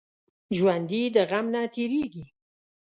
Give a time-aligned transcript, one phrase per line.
[0.57, 2.25] ژوندي د غم نه تېریږي